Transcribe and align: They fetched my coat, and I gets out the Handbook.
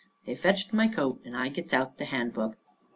They 0.25 0.33
fetched 0.33 0.73
my 0.73 0.87
coat, 0.87 1.21
and 1.23 1.37
I 1.37 1.49
gets 1.49 1.75
out 1.75 1.99
the 1.99 2.05
Handbook. 2.05 2.57